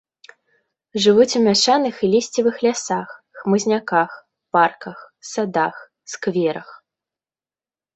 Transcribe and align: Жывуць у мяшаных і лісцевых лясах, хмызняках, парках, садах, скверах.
Жывуць 1.03 1.35
у 1.39 1.41
мяшаных 1.47 1.95
і 2.05 2.09
лісцевых 2.15 2.55
лясах, 2.69 3.09
хмызняках, 3.43 4.11
парках, 4.59 4.97
садах, 5.37 5.75
скверах. 6.17 6.67